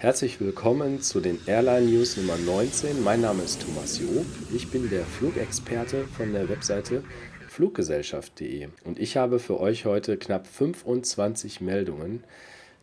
Herzlich 0.00 0.40
willkommen 0.40 1.00
zu 1.00 1.20
den 1.20 1.40
Airline 1.46 1.86
News 1.86 2.16
Nummer 2.16 2.36
19. 2.36 3.02
Mein 3.02 3.20
Name 3.20 3.42
ist 3.42 3.60
Thomas 3.60 3.98
Job. 3.98 4.24
Ich 4.54 4.70
bin 4.70 4.88
der 4.90 5.04
Flugexperte 5.04 6.04
von 6.04 6.32
der 6.32 6.48
Webseite 6.48 7.02
fluggesellschaft.de 7.48 8.68
und 8.84 9.00
ich 9.00 9.16
habe 9.16 9.40
für 9.40 9.58
euch 9.58 9.86
heute 9.86 10.16
knapp 10.16 10.46
25 10.46 11.60
Meldungen. 11.60 12.22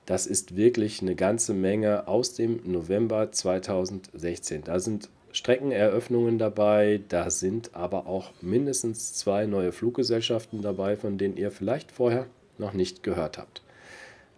Das 0.05 0.27
ist 0.27 0.57
wirklich 0.57 1.01
eine 1.01 1.15
ganze 1.15 1.53
Menge 1.53 2.09
aus 2.09 2.33
dem 2.33 2.59
November 2.65 3.31
2016. 3.31 4.65
Da 4.65 4.79
sind 4.79 5.07
Streckeneröffnungen 5.31 6.37
dabei, 6.37 6.99
da 7.07 7.29
sind 7.29 7.73
aber 7.75 8.07
auch 8.07 8.33
mindestens 8.41 9.13
zwei 9.13 9.45
neue 9.45 9.71
Fluggesellschaften 9.71 10.61
dabei, 10.61 10.97
von 10.97 11.17
denen 11.17 11.37
ihr 11.37 11.51
vielleicht 11.51 11.93
vorher 11.93 12.25
noch 12.57 12.73
nicht 12.73 13.03
gehört 13.03 13.37
habt. 13.37 13.61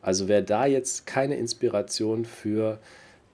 Also 0.07 0.29
wer 0.29 0.41
da 0.41 0.65
jetzt 0.65 1.05
keine 1.05 1.35
Inspiration 1.35 2.23
für 2.23 2.79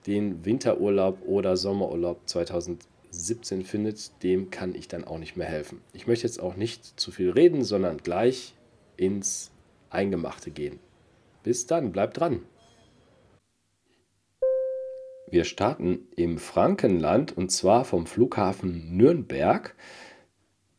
den 0.08 0.44
Winterurlaub 0.44 1.18
oder 1.24 1.56
Sommerurlaub 1.56 2.22
2017 2.26 3.64
findet, 3.64 4.10
dem 4.24 4.50
kann 4.50 4.74
ich 4.74 4.88
dann 4.88 5.04
auch 5.04 5.18
nicht 5.18 5.36
mehr 5.36 5.46
helfen. 5.46 5.82
Ich 5.92 6.08
möchte 6.08 6.26
jetzt 6.26 6.42
auch 6.42 6.56
nicht 6.56 6.98
zu 6.98 7.12
viel 7.12 7.30
reden, 7.30 7.62
sondern 7.62 7.98
gleich 7.98 8.54
ins 8.96 9.52
Eingemachte 9.88 10.50
gehen. 10.50 10.80
Bis 11.44 11.68
dann, 11.68 11.92
bleibt 11.92 12.18
dran. 12.18 12.40
Wir 15.30 15.44
starten 15.44 16.08
im 16.16 16.38
Frankenland 16.38 17.36
und 17.36 17.52
zwar 17.52 17.84
vom 17.84 18.04
Flughafen 18.04 18.96
Nürnberg. 18.96 19.76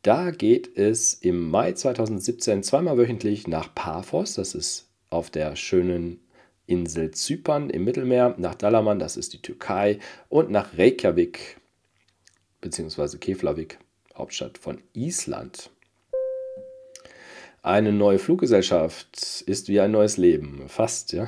Da 0.01 0.31
geht 0.31 0.77
es 0.77 1.13
im 1.13 1.49
Mai 1.49 1.71
2017 1.71 2.63
zweimal 2.63 2.97
wöchentlich 2.97 3.47
nach 3.47 3.73
Paphos, 3.73 4.33
das 4.33 4.55
ist 4.55 4.89
auf 5.09 5.29
der 5.29 5.55
schönen 5.55 6.19
Insel 6.67 7.11
Zypern 7.11 7.69
im 7.69 7.83
Mittelmeer, 7.83 8.35
nach 8.37 8.55
Dalaman, 8.55 8.99
das 8.99 9.17
ist 9.17 9.33
die 9.33 9.41
Türkei, 9.41 9.99
und 10.29 10.49
nach 10.49 10.77
Reykjavik 10.77 11.57
bzw. 12.61 13.17
Keflavik, 13.17 13.77
Hauptstadt 14.15 14.57
von 14.57 14.81
Island. 14.93 15.69
Eine 17.61 17.91
neue 17.91 18.19
Fluggesellschaft 18.19 19.43
ist 19.45 19.69
wie 19.69 19.79
ein 19.79 19.91
neues 19.91 20.17
Leben, 20.17 20.67
fast, 20.67 21.13
ja. 21.13 21.27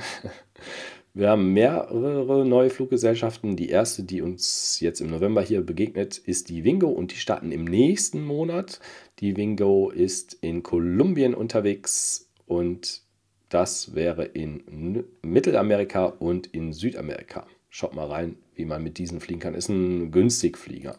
Wir 1.14 1.30
haben 1.30 1.52
mehrere 1.52 2.46
neue 2.46 2.70
Fluggesellschaften. 2.70 3.56
Die 3.56 3.70
erste, 3.70 4.04
die 4.04 4.22
uns 4.22 4.80
jetzt 4.82 5.02
im 5.02 5.10
November 5.10 5.42
hier 5.42 5.62
begegnet, 5.62 6.20
ist 6.20 6.50
die 6.50 6.64
Wingo 6.64 6.90
und 6.90 7.12
die 7.12 7.16
starten 7.16 7.52
im 7.52 7.64
nächsten 7.64 8.24
Monat. 8.24 8.80
Die 9.18 9.36
Wingo 9.36 9.90
ist 9.90 10.36
in 10.42 10.62
Kolumbien 10.62 11.34
unterwegs 11.34 12.30
und 12.46 13.02
das 13.50 13.96
wäre 13.96 14.26
in 14.26 15.06
Mittelamerika 15.22 16.06
und 16.06 16.48
in 16.48 16.74
Südamerika. 16.74 17.48
Schaut 17.70 17.96
mal 17.96 18.08
rein, 18.08 18.38
wie 18.56 18.66
man 18.66 18.84
mit 18.84 18.98
diesen 18.98 19.20
fliegen 19.20 19.40
kann. 19.40 19.54
Ist 19.54 19.70
ein 19.70 20.12
Günstigflieger. 20.12 20.98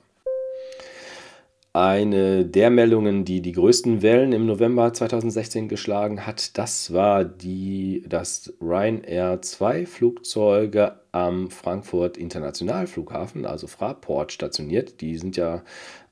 Eine 1.78 2.44
der 2.44 2.70
Meldungen, 2.70 3.24
die 3.24 3.40
die 3.40 3.52
größten 3.52 4.02
Wellen 4.02 4.32
im 4.32 4.46
November 4.46 4.92
2016 4.92 5.68
geschlagen 5.68 6.26
hat, 6.26 6.58
das 6.58 6.92
war 6.92 7.24
die, 7.24 8.02
dass 8.08 8.52
Ryanair 8.60 9.40
zwei 9.42 9.86
Flugzeuge 9.86 10.98
am 11.12 11.52
Frankfurt 11.52 12.16
Internationalflughafen, 12.16 13.46
also 13.46 13.68
Fraport, 13.68 14.32
stationiert. 14.32 15.00
Die 15.00 15.16
sind 15.18 15.36
ja 15.36 15.62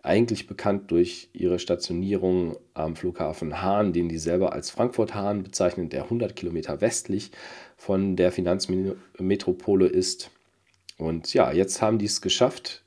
eigentlich 0.04 0.46
bekannt 0.46 0.92
durch 0.92 1.30
ihre 1.32 1.58
Stationierung 1.58 2.56
am 2.74 2.94
Flughafen 2.94 3.60
Hahn, 3.60 3.92
den 3.92 4.08
die 4.08 4.18
selber 4.18 4.52
als 4.52 4.70
Frankfurt 4.70 5.16
Hahn 5.16 5.42
bezeichnen, 5.42 5.88
der 5.88 6.04
100 6.04 6.36
Kilometer 6.36 6.80
westlich 6.80 7.32
von 7.76 8.14
der 8.14 8.30
Finanzmetropole 8.30 9.88
ist. 9.88 10.30
Und 10.96 11.34
ja, 11.34 11.50
jetzt 11.50 11.82
haben 11.82 11.98
die 11.98 12.06
es 12.06 12.20
geschafft, 12.20 12.84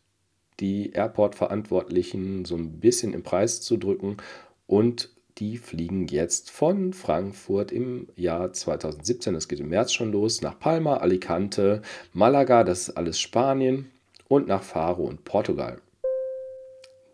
die 0.60 0.92
Airport-Verantwortlichen 0.92 2.46
so 2.46 2.56
ein 2.56 2.80
bisschen 2.80 3.14
im 3.14 3.24
Preis 3.24 3.62
zu 3.62 3.78
drücken 3.78 4.18
und 4.68 5.09
die 5.38 5.58
fliegen 5.58 6.08
jetzt 6.08 6.52
von 6.52 6.92
Frankfurt 6.94 7.72
im 7.72 8.08
Jahr 8.16 8.52
2017, 8.52 9.34
das 9.34 9.48
geht 9.48 9.62
im 9.62 9.69
März 9.69 9.94
schon 9.94 10.12
los, 10.12 10.42
nach 10.42 10.59
Palma, 10.59 10.98
Alicante, 10.98 11.81
Malaga, 12.14 12.64
das 12.64 12.90
ist 12.90 12.98
alles 12.98 13.19
Spanien 13.19 13.90
und 14.28 14.48
nach 14.48 14.64
Faro 14.64 15.03
und 15.03 15.24
Portugal. 15.24 15.80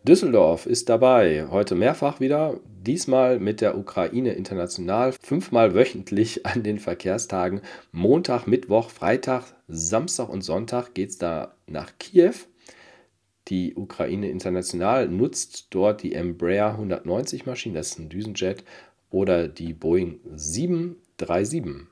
Düsseldorf 0.04 0.66
ist 0.66 0.90
dabei, 0.90 1.48
heute 1.50 1.74
mehrfach 1.74 2.20
wieder, 2.20 2.60
diesmal 2.86 3.40
mit 3.40 3.62
der 3.62 3.78
Ukraine 3.78 4.34
international, 4.34 5.14
fünfmal 5.14 5.74
wöchentlich 5.74 6.46
an 6.46 6.62
den 6.62 6.78
Verkehrstagen. 6.78 7.62
Montag, 7.92 8.46
Mittwoch, 8.46 8.92
Freitag, 8.92 9.46
Samstag 9.68 10.30
und 10.30 10.44
Sonntag 10.44 10.94
geht 10.94 11.10
es 11.10 11.18
da 11.18 11.56
nach 11.68 11.92
Kiew 11.98 12.36
die 13.48 13.76
Ukraine 13.76 14.30
International 14.30 15.08
nutzt 15.08 15.68
dort 15.70 16.04
die 16.04 16.14
Embraer 16.14 16.72
190 16.72 17.46
Maschinen, 17.46 17.76
das 17.76 17.90
ist 17.90 18.00
ein 18.00 18.10
Düsenjet, 18.10 18.64
oder 19.10 19.48
die 19.48 19.74
Boeing 19.74 20.20
737. 20.36 21.88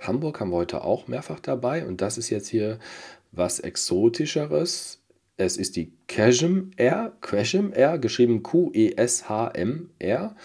Hamburg 0.00 0.40
haben 0.40 0.50
wir 0.50 0.56
heute 0.56 0.84
auch 0.84 1.08
mehrfach 1.08 1.40
dabei 1.40 1.86
und 1.86 2.00
das 2.00 2.18
ist 2.18 2.30
jetzt 2.30 2.48
hier 2.48 2.78
was 3.32 3.60
Exotischeres. 3.60 5.00
Es 5.36 5.56
ist 5.56 5.76
die 5.76 5.92
Queshm 6.08 6.72
Air, 6.76 7.12
Queshm 7.20 7.72
Air, 7.72 7.98
geschrieben 7.98 8.42
Q-E-S-H-M-R. 8.42 10.36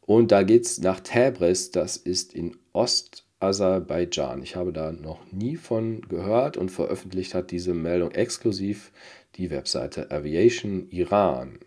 Und 0.00 0.32
da 0.32 0.42
geht 0.42 0.64
es 0.66 0.78
nach 0.78 1.00
Tabriz, 1.00 1.70
das 1.70 1.96
ist 1.96 2.34
in 2.34 2.56
Ost- 2.72 3.25
Aserbaidschan. 3.40 4.42
Ich 4.42 4.56
habe 4.56 4.72
da 4.72 4.92
noch 4.92 5.20
nie 5.30 5.56
von 5.56 6.00
gehört 6.08 6.56
und 6.56 6.70
veröffentlicht 6.70 7.34
hat 7.34 7.50
diese 7.50 7.74
Meldung 7.74 8.12
exklusiv 8.12 8.92
die 9.36 9.50
Webseite 9.50 10.10
Aviation 10.10 10.88
Iran. 10.90 11.58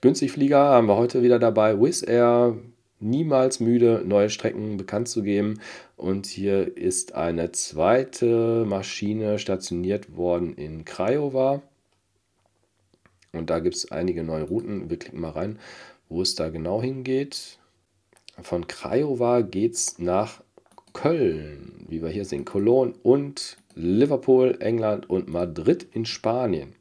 Günstigflieger 0.00 0.58
haben 0.58 0.88
wir 0.88 0.96
heute 0.96 1.22
wieder 1.22 1.38
dabei. 1.38 1.80
Wizz 1.80 2.02
Air, 2.06 2.58
niemals 3.00 3.60
müde, 3.60 4.02
neue 4.04 4.28
Strecken 4.28 4.76
bekannt 4.76 5.08
zu 5.08 5.22
geben. 5.22 5.60
Und 5.96 6.26
hier 6.26 6.76
ist 6.76 7.14
eine 7.14 7.52
zweite 7.52 8.64
Maschine 8.66 9.38
stationiert 9.38 10.16
worden 10.16 10.54
in 10.54 10.84
Craiova. 10.84 11.62
Und 13.32 13.50
da 13.50 13.60
gibt 13.60 13.76
es 13.76 13.90
einige 13.92 14.22
neue 14.24 14.44
Routen. 14.44 14.90
Wir 14.90 14.98
klicken 14.98 15.20
mal 15.20 15.30
rein, 15.30 15.58
wo 16.08 16.20
es 16.20 16.34
da 16.34 16.50
genau 16.50 16.82
hingeht. 16.82 17.58
Von 18.42 18.66
Craiova 18.66 19.42
geht 19.42 19.74
es 19.74 19.98
nach 19.98 20.42
Köln, 20.92 21.86
wie 21.88 22.02
wir 22.02 22.08
hier 22.08 22.24
sehen, 22.24 22.44
Cologne 22.44 22.94
und 23.02 23.56
Liverpool, 23.74 24.56
England 24.60 25.08
und 25.08 25.28
Madrid 25.28 25.86
in 25.92 26.04
Spanien. 26.04 26.74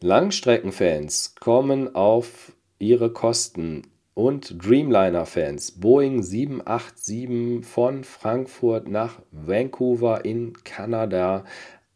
Langstreckenfans 0.00 1.34
kommen 1.36 1.94
auf 1.94 2.52
ihre 2.78 3.12
Kosten. 3.12 3.82
Und 4.14 4.62
Dreamliner-Fans 4.62 5.80
Boeing 5.80 6.22
787 6.22 7.64
von 7.64 8.04
Frankfurt 8.04 8.86
nach 8.86 9.20
Vancouver 9.30 10.24
in 10.26 10.52
Kanada 10.64 11.44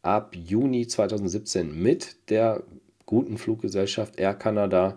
ab 0.01 0.35
Juni 0.35 0.87
2017 0.87 1.79
mit 1.79 2.31
der 2.31 2.63
guten 3.05 3.37
Fluggesellschaft 3.37 4.19
Air 4.19 4.33
Canada 4.35 4.97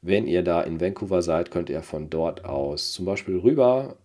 wenn 0.00 0.26
ihr 0.26 0.42
da 0.42 0.62
in 0.62 0.80
Vancouver 0.80 1.22
seid, 1.22 1.50
könnt 1.50 1.70
ihr 1.70 1.82
von 1.82 2.10
dort 2.10 2.44
aus 2.44 2.92
zum 2.92 3.04
Beispiel 3.04 3.38
rüber 3.38 3.96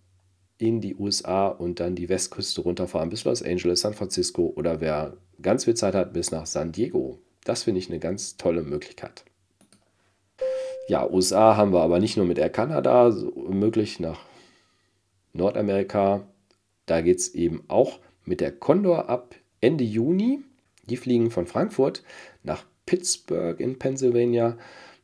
in 0.58 0.81
die 0.81 0.96
USA 0.96 1.48
und 1.48 1.80
dann 1.80 1.96
die 1.96 2.09
Westküste 2.09 2.62
runterfahren 2.62 3.09
bis 3.09 3.26
Los 3.26 3.44
Angeles, 3.44 3.81
San 3.81 3.94
Francisco 3.94 4.53
oder 4.56 4.82
wer 4.82 5.18
ganz 5.42 5.66
viel 5.66 5.76
Zeit 5.76 5.96
hat, 5.96 6.14
bis 6.14 6.32
nach 6.32 6.46
San 6.46 6.72
Diego. 6.72 7.20
Das 7.44 7.64
finde 7.64 7.80
ich 7.80 7.90
eine 7.90 8.00
ganz 8.00 8.38
tolle 8.38 8.64
Möglichkeit. 8.64 9.26
Ja, 10.88 11.09
USA 11.09 11.56
haben 11.56 11.74
wir 11.74 11.82
aber 11.82 12.00
nicht 12.00 12.18
nur 12.18 12.26
mit 12.26 12.38
Air 12.38 12.50
Canada 12.50 13.14
möglich 13.50 14.00
nach 14.00 14.20
Nordamerika. 15.34 16.28
Da 16.85 17.02
geht 17.02 17.20
es 17.20 17.34
eben 17.35 17.64
auch 17.67 18.00
mit 18.26 18.41
der 18.41 18.52
Condor 18.52 19.09
ab 19.09 19.35
Ende 19.62 19.84
Juni. 19.84 20.41
Die 20.90 20.97
fliegen 20.97 21.32
von 21.32 21.46
Frankfurt 21.46 22.03
nach 22.44 22.66
Pittsburgh 22.85 23.59
in 23.59 23.79
Pennsylvania 23.79 24.58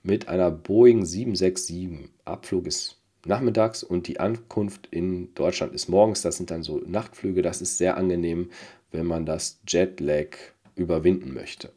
mit 0.03 0.27
einer 0.27 0.51
Boeing 0.51 1.05
767. 1.05 2.09
Abflug 2.25 2.67
ist 2.67 2.97
nachmittags 3.25 3.83
und 3.83 4.07
die 4.07 4.19
Ankunft 4.19 4.87
in 4.91 5.33
Deutschland 5.35 5.73
ist 5.73 5.89
morgens. 5.89 6.21
Das 6.21 6.37
sind 6.37 6.51
dann 6.51 6.63
so 6.63 6.81
Nachtflüge. 6.85 7.41
Das 7.41 7.61
ist 7.61 7.77
sehr 7.77 7.97
angenehm, 7.97 8.49
wenn 8.91 9.05
man 9.05 9.25
das 9.25 9.59
Jetlag 9.67 10.37
überwinden 10.75 11.33
möchte. 11.33 11.71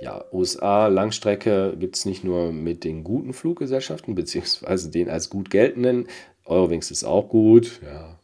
Ja, 0.00 0.24
USA 0.32 0.86
Langstrecke 0.86 1.76
gibt 1.78 1.96
es 1.96 2.06
nicht 2.06 2.24
nur 2.24 2.52
mit 2.52 2.84
den 2.84 3.04
guten 3.04 3.34
Fluggesellschaften, 3.34 4.14
beziehungsweise 4.14 4.90
den 4.90 5.10
als 5.10 5.28
gut 5.28 5.50
geltenden. 5.50 6.08
Eurowings 6.46 6.90
ist 6.90 7.04
auch 7.04 7.28
gut, 7.28 7.80
ja, 7.84 8.18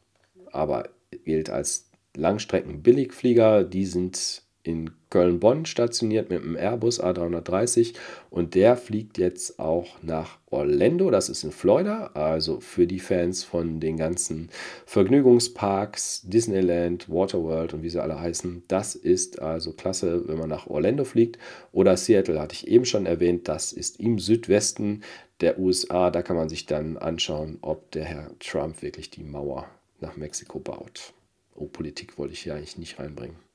aber 0.53 0.89
gilt 1.25 1.51
als 1.51 1.91
Langstrecken-Billigflieger. 2.17 3.63
Die 3.63 3.85
sind 3.85 4.43
in 4.67 4.91
Köln-Bonn 5.11 5.67
stationiert 5.67 6.31
mit 6.31 6.43
einem 6.43 6.57
Airbus 6.57 7.03
A330 7.03 7.95
und 8.31 8.55
der 8.55 8.77
fliegt 8.77 9.19
jetzt 9.19 9.59
auch 9.59 10.03
nach 10.03 10.39
Orlando, 10.51 11.11
das 11.11 11.29
ist 11.29 11.45
in 11.45 11.53
Florida, 11.53 12.11
also 12.15 12.61
für 12.61 12.87
die 12.87 12.99
Fans 12.99 13.45
von 13.45 13.81
den 13.81 13.97
ganzen 13.97 14.51
Vergnügungsparks, 14.85 16.23
Disneyland, 16.25 17.09
Waterworld 17.09 17.75
und 17.75 17.83
wie 17.83 17.91
sie 17.91 18.03
alle 18.03 18.19
heißen. 18.19 18.65
Das 18.69 18.95
ist 18.95 19.41
also 19.41 19.73
klasse, 19.73 20.27
wenn 20.29 20.39
man 20.39 20.49
nach 20.49 20.67
Orlando 20.67 21.05
fliegt 21.05 21.39
oder 21.73 21.97
Seattle 21.97 22.41
hatte 22.41 22.55
ich 22.55 22.69
eben 22.69 22.85
schon 22.85 23.07
erwähnt, 23.07 23.49
das 23.49 23.73
ist 23.73 24.01
im 24.01 24.19
Südwesten 24.19 25.03
der 25.41 25.59
USA, 25.59 26.11
da 26.11 26.23
kann 26.23 26.37
man 26.37 26.49
sich 26.49 26.67
dann 26.67 26.97
anschauen, 26.97 27.59
ob 27.61 27.91
der 27.93 28.05
Herr 28.05 28.31
Trump 28.41 28.83
wirklich 28.83 29.11
die 29.11 29.23
Mauer 29.23 29.67
nach 30.01 30.17
Mexiko 30.17 30.59
baut. 30.59 31.13
Oh, 31.55 31.67
Politik 31.67 32.19
wollte 32.19 32.35
ich 32.35 32.41
hier 32.41 32.55
eigentlich 32.55 32.79
nicht 32.79 32.99
reinbringen. 32.99 33.46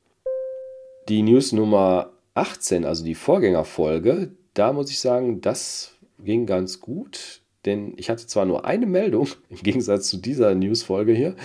Die 1.10 1.24
News 1.24 1.52
Nummer 1.52 2.12
18, 2.36 2.86
also 2.86 3.04
die 3.04 3.16
Vorgängerfolge, 3.16 4.32
da 4.54 4.72
muss 4.72 4.92
ich 4.92 5.00
sagen, 5.00 5.42
das 5.42 5.96
ging 6.24 6.46
ganz 6.46 6.80
gut, 6.80 7.42
denn 7.66 7.94
ich 7.98 8.10
hatte 8.12 8.28
zwar 8.28 8.46
nur 8.46 8.66
eine 8.66 8.86
Meldung 8.86 9.28
im 9.50 9.58
Gegensatz 9.58 10.10
zu 10.10 10.18
dieser 10.18 10.54
Newsfolge 10.54 11.14
hier, 11.14 11.36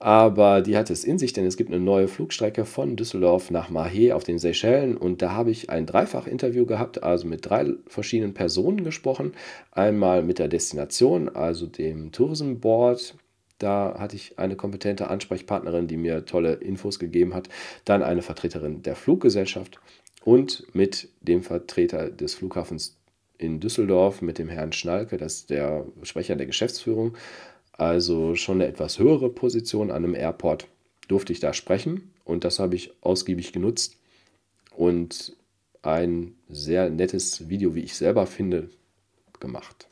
aber 0.00 0.60
die 0.60 0.76
hatte 0.76 0.92
es 0.92 1.04
in 1.04 1.18
sich, 1.18 1.32
denn 1.32 1.46
es 1.46 1.56
gibt 1.56 1.70
eine 1.70 1.80
neue 1.80 2.08
Flugstrecke 2.08 2.64
von 2.64 2.96
Düsseldorf 2.96 3.52
nach 3.52 3.70
Mahé 3.70 4.12
auf 4.12 4.24
den 4.24 4.38
Seychellen 4.38 4.96
und 4.96 5.22
da 5.22 5.30
habe 5.32 5.52
ich 5.52 5.70
ein 5.70 5.86
Dreifach-Interview 5.86 6.66
gehabt, 6.66 7.04
also 7.04 7.28
mit 7.28 7.46
drei 7.48 7.74
verschiedenen 7.86 8.34
Personen 8.34 8.82
gesprochen. 8.82 9.32
Einmal 9.70 10.22
mit 10.22 10.40
der 10.40 10.48
Destination, 10.48 11.28
also 11.28 11.66
dem 11.66 12.10
Tourism 12.10 12.56
Board, 12.56 13.14
da 13.58 13.96
hatte 13.98 14.16
ich 14.16 14.38
eine 14.38 14.56
kompetente 14.56 15.08
Ansprechpartnerin, 15.08 15.86
die 15.86 15.96
mir 15.96 16.24
tolle 16.26 16.54
Infos 16.54 16.98
gegeben 16.98 17.34
hat. 17.34 17.48
Dann 17.84 18.02
eine 18.02 18.22
Vertreterin 18.22 18.82
der 18.82 18.96
Fluggesellschaft 18.96 19.80
und 20.24 20.66
mit 20.74 21.08
dem 21.20 21.42
Vertreter 21.42 22.10
des 22.10 22.34
Flughafens 22.34 22.98
in 23.38 23.60
Düsseldorf, 23.60 24.22
mit 24.22 24.38
dem 24.38 24.48
Herrn 24.48 24.72
Schnalke, 24.72 25.16
das 25.16 25.34
ist 25.34 25.50
der 25.50 25.86
Sprecher 26.02 26.36
der 26.36 26.46
Geschäftsführung. 26.46 27.16
Also 27.72 28.34
schon 28.34 28.60
eine 28.60 28.70
etwas 28.70 28.98
höhere 28.98 29.30
Position 29.30 29.90
an 29.90 30.04
einem 30.04 30.14
Airport 30.14 30.66
durfte 31.08 31.32
ich 31.32 31.40
da 31.40 31.52
sprechen 31.52 32.10
und 32.24 32.44
das 32.44 32.58
habe 32.58 32.74
ich 32.74 32.92
ausgiebig 33.02 33.52
genutzt 33.52 33.98
und 34.74 35.36
ein 35.82 36.34
sehr 36.48 36.90
nettes 36.90 37.48
Video, 37.48 37.74
wie 37.74 37.82
ich 37.82 37.94
selber 37.94 38.26
finde, 38.26 38.70
gemacht. 39.38 39.88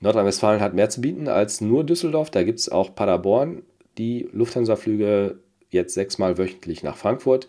Nordrhein-Westfalen 0.00 0.60
hat 0.60 0.74
mehr 0.74 0.90
zu 0.90 1.00
bieten 1.00 1.28
als 1.28 1.60
nur 1.60 1.84
Düsseldorf. 1.84 2.30
Da 2.30 2.42
gibt 2.42 2.58
es 2.58 2.68
auch 2.68 2.94
Paderborn, 2.94 3.62
die 3.96 4.28
Lufthansa-Flüge 4.32 5.38
jetzt 5.70 5.94
sechsmal 5.94 6.38
wöchentlich 6.38 6.82
nach 6.82 6.96
Frankfurt. 6.96 7.48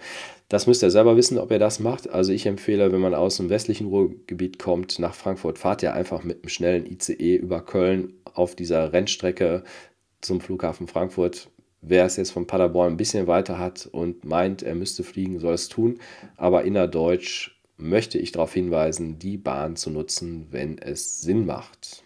Das 0.50 0.68
müsst 0.68 0.84
ihr 0.84 0.92
selber 0.92 1.16
wissen, 1.18 1.38
ob 1.38 1.52
ihr 1.52 1.60
das 1.60 1.80
macht. 1.80 2.10
Also 2.10 2.32
ich 2.32 2.46
empfehle, 2.46 2.92
wenn 2.92 3.02
man 3.02 3.16
aus 3.16 3.38
dem 3.38 3.50
westlichen 3.50 3.88
Ruhrgebiet 3.88 4.60
kommt 4.60 5.00
nach 5.00 5.16
Frankfurt, 5.16 5.58
fahrt 5.58 5.82
ihr 5.84 5.94
einfach 5.94 6.24
mit 6.24 6.38
einem 6.38 6.50
schnellen 6.50 6.86
ICE 6.86 7.36
über 7.36 7.62
Köln 7.62 8.14
auf 8.34 8.56
dieser 8.56 8.94
Rennstrecke 8.94 9.64
zum 10.22 10.42
Flughafen 10.42 10.88
Frankfurt. 10.88 11.50
Wer 11.82 12.06
es 12.06 12.18
jetzt 12.18 12.32
von 12.32 12.48
Paderborn 12.48 12.94
ein 12.94 12.98
bisschen 12.98 13.28
weiter 13.28 13.60
hat 13.60 13.88
und 13.92 14.26
meint, 14.26 14.64
er 14.64 14.76
müsste 14.76 15.04
fliegen, 15.04 15.40
soll 15.40 15.54
es 15.54 15.70
tun. 15.70 16.00
Aber 16.36 16.64
innerdeutsch 16.64 17.62
möchte 17.78 18.18
ich 18.18 18.32
darauf 18.32 18.54
hinweisen, 18.54 19.20
die 19.20 19.38
Bahn 19.38 19.76
zu 19.76 19.90
nutzen, 19.90 20.48
wenn 20.52 20.78
es 20.78 21.22
Sinn 21.22 21.46
macht. 21.46 22.04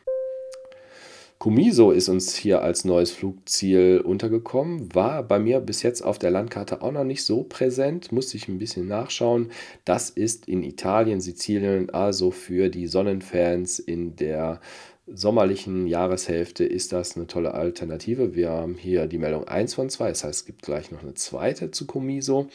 Comiso 1.39 1.91
ist 1.91 2.09
uns 2.09 2.36
hier 2.36 2.62
als 2.63 2.83
neues 2.83 3.12
Flugziel 3.12 4.01
untergekommen, 4.03 4.94
war 4.94 5.24
bei 5.24 5.39
mir 5.39 5.62
bis 5.62 5.83
jetzt 5.83 6.01
auf 6.01 6.19
der 6.19 6.31
Landkarte 6.31 6.81
auch 6.81 6.91
noch 6.91 7.06
nicht 7.06 7.24
so 7.24 7.44
präsent, 7.44 8.12
musste 8.12 8.36
ich 8.36 8.50
ein 8.50 8.59
bisschen 8.59 8.89
nachschauen. 8.89 9.50
Das 9.86 10.09
ist 10.09 10.50
in 10.50 10.63
Italien, 10.63 11.21
Sizilien, 11.21 11.91
also 11.91 12.31
für 12.31 12.68
die 12.68 12.88
Sonnenfans 12.88 13.80
in 13.80 14.18
der 14.18 14.59
sommerlichen 15.07 15.88
Jahreshälfte 15.88 16.65
ist 16.65 16.91
das 16.91 17.15
eine 17.15 17.25
tolle 17.25 17.53
Alternative. 17.53 18.35
Wir 18.35 18.50
haben 18.50 18.75
hier 18.75 19.07
die 19.07 19.18
Meldung 19.18 19.47
1 19.47 19.75
von 19.75 19.89
2, 19.89 20.09
das 20.09 20.25
heißt 20.25 20.42
es 20.42 20.45
gibt 20.45 20.63
gleich 20.63 20.92
noch 20.92 21.03
eine 21.03 21.13
zweite 21.13 21.71
zu 21.71 21.88
Comiso. 21.88 22.50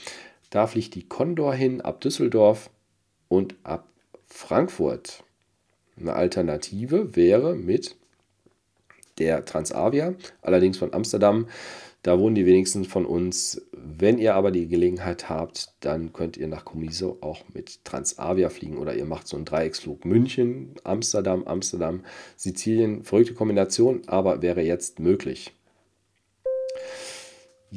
Da 0.50 0.66
fliegt 0.66 0.94
die 0.94 1.08
Condor 1.08 1.54
hin 1.54 1.80
ab 1.80 2.02
Düsseldorf 2.02 2.68
und 3.28 3.54
ab 3.62 3.88
Frankfurt. 4.26 5.24
Eine 5.98 6.12
Alternative 6.12 7.16
wäre 7.16 7.54
mit 7.54 7.96
der 9.18 9.44
Transavia, 9.44 10.14
allerdings 10.42 10.78
von 10.78 10.92
Amsterdam. 10.92 11.46
Da 12.02 12.18
wohnen 12.18 12.34
die 12.34 12.44
wenigsten 12.44 12.84
von 12.84 13.06
uns. 13.06 13.62
Wenn 13.72 14.18
ihr 14.18 14.34
aber 14.34 14.50
die 14.50 14.68
Gelegenheit 14.68 15.30
habt, 15.30 15.72
dann 15.80 16.12
könnt 16.12 16.36
ihr 16.36 16.48
nach 16.48 16.66
Comiso 16.66 17.16
auch 17.22 17.42
mit 17.54 17.82
Transavia 17.84 18.50
fliegen 18.50 18.76
oder 18.76 18.94
ihr 18.94 19.06
macht 19.06 19.26
so 19.26 19.36
einen 19.36 19.46
Dreiecksflug 19.46 20.04
München, 20.04 20.74
Amsterdam, 20.84 21.44
Amsterdam, 21.44 22.04
Sizilien. 22.36 23.04
Verrückte 23.04 23.32
Kombination, 23.32 24.02
aber 24.06 24.42
wäre 24.42 24.60
jetzt 24.60 25.00
möglich. 25.00 25.54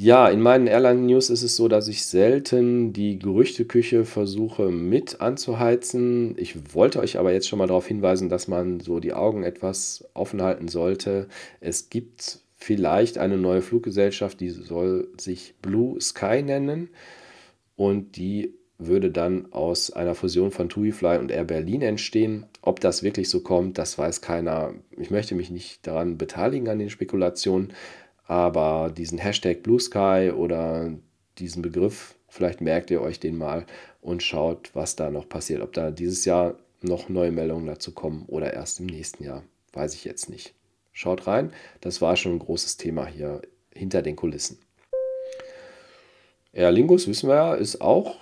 Ja, 0.00 0.28
in 0.28 0.40
meinen 0.40 0.68
Airline-News 0.68 1.28
ist 1.28 1.42
es 1.42 1.56
so, 1.56 1.66
dass 1.66 1.88
ich 1.88 2.06
selten 2.06 2.92
die 2.92 3.18
Gerüchteküche 3.18 4.04
versuche 4.04 4.70
mit 4.70 5.20
anzuheizen. 5.20 6.36
Ich 6.38 6.72
wollte 6.72 7.00
euch 7.00 7.18
aber 7.18 7.32
jetzt 7.32 7.48
schon 7.48 7.58
mal 7.58 7.66
darauf 7.66 7.88
hinweisen, 7.88 8.28
dass 8.28 8.46
man 8.46 8.78
so 8.78 9.00
die 9.00 9.12
Augen 9.12 9.42
etwas 9.42 10.08
offen 10.14 10.40
halten 10.40 10.68
sollte. 10.68 11.26
Es 11.60 11.90
gibt 11.90 12.38
vielleicht 12.54 13.18
eine 13.18 13.38
neue 13.38 13.60
Fluggesellschaft, 13.60 14.38
die 14.38 14.50
soll 14.50 15.08
sich 15.18 15.56
Blue 15.62 16.00
Sky 16.00 16.44
nennen 16.44 16.90
und 17.74 18.16
die 18.16 18.54
würde 18.78 19.10
dann 19.10 19.52
aus 19.52 19.90
einer 19.90 20.14
Fusion 20.14 20.52
von 20.52 20.68
TuiFly 20.68 21.18
und 21.18 21.32
Air 21.32 21.42
Berlin 21.42 21.82
entstehen. 21.82 22.46
Ob 22.62 22.78
das 22.78 23.02
wirklich 23.02 23.28
so 23.28 23.40
kommt, 23.40 23.78
das 23.78 23.98
weiß 23.98 24.20
keiner. 24.20 24.74
Ich 24.96 25.10
möchte 25.10 25.34
mich 25.34 25.50
nicht 25.50 25.84
daran 25.88 26.18
beteiligen 26.18 26.68
an 26.68 26.78
den 26.78 26.88
Spekulationen. 26.88 27.72
Aber 28.28 28.92
diesen 28.94 29.18
Hashtag 29.18 29.62
Blue 29.62 29.80
Sky 29.80 30.30
oder 30.36 30.92
diesen 31.38 31.62
Begriff, 31.62 32.14
vielleicht 32.28 32.60
merkt 32.60 32.90
ihr 32.90 33.00
euch 33.00 33.18
den 33.18 33.38
mal 33.38 33.64
und 34.02 34.22
schaut, 34.22 34.70
was 34.74 34.96
da 34.96 35.10
noch 35.10 35.28
passiert. 35.28 35.62
Ob 35.62 35.72
da 35.72 35.90
dieses 35.90 36.26
Jahr 36.26 36.56
noch 36.82 37.08
neue 37.08 37.32
Meldungen 37.32 37.66
dazu 37.66 37.90
kommen 37.90 38.26
oder 38.26 38.52
erst 38.52 38.80
im 38.80 38.86
nächsten 38.86 39.24
Jahr, 39.24 39.42
weiß 39.72 39.94
ich 39.94 40.04
jetzt 40.04 40.28
nicht. 40.28 40.54
Schaut 40.92 41.26
rein, 41.26 41.52
das 41.80 42.02
war 42.02 42.16
schon 42.16 42.32
ein 42.32 42.38
großes 42.38 42.76
Thema 42.76 43.06
hier 43.06 43.40
hinter 43.74 44.02
den 44.02 44.14
Kulissen. 44.14 44.58
Aer 46.52 46.70
Lingus, 46.70 47.08
wissen 47.08 47.28
wir 47.28 47.36
ja, 47.36 47.54
ist 47.54 47.80
auch 47.80 48.16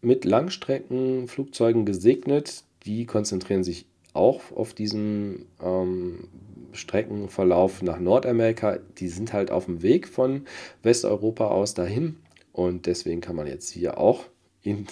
mit 0.00 0.24
Langstreckenflugzeugen 0.24 1.86
gesegnet. 1.86 2.64
Die 2.84 3.06
konzentrieren 3.06 3.62
sich 3.62 3.86
auch 4.14 4.40
auf 4.54 4.74
diesen 4.74 5.46
ähm, 5.62 6.28
Streckenverlauf 6.72 7.82
nach 7.82 7.98
Nordamerika, 7.98 8.78
die 8.98 9.08
sind 9.08 9.32
halt 9.32 9.50
auf 9.50 9.66
dem 9.66 9.82
Weg 9.82 10.08
von 10.08 10.46
Westeuropa 10.82 11.48
aus 11.48 11.74
dahin. 11.74 12.16
Und 12.52 12.86
deswegen 12.86 13.20
kann 13.20 13.36
man 13.36 13.46
jetzt 13.46 13.70
hier 13.70 13.98
auch 13.98 14.24
in, 14.62 14.86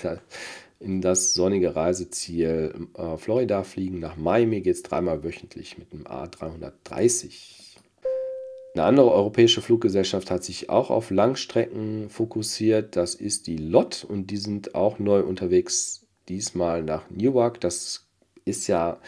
in 0.78 1.00
das 1.00 1.34
sonnige 1.34 1.76
Reiseziel 1.76 2.88
äh, 2.94 3.16
Florida 3.16 3.62
fliegen. 3.62 3.98
Nach 3.98 4.16
Miami 4.16 4.60
geht 4.60 4.76
es 4.76 4.82
dreimal 4.82 5.22
wöchentlich 5.22 5.78
mit 5.78 5.92
dem 5.92 6.04
A330. 6.04 7.60
Eine 8.74 8.84
andere 8.84 9.12
europäische 9.12 9.62
Fluggesellschaft 9.62 10.30
hat 10.30 10.44
sich 10.44 10.70
auch 10.70 10.90
auf 10.90 11.10
Langstrecken 11.10 12.08
fokussiert. 12.08 12.94
Das 12.94 13.16
ist 13.16 13.48
die 13.48 13.56
LOT 13.56 14.04
und 14.04 14.30
die 14.30 14.36
sind 14.36 14.76
auch 14.76 15.00
neu 15.00 15.22
unterwegs, 15.22 16.06
diesmal 16.28 16.84
nach 16.84 17.10
Newark. 17.10 17.60
Das 17.60 18.06
ist 18.44 18.66
ja 18.66 19.00